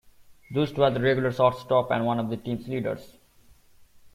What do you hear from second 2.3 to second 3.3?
the team's leaders.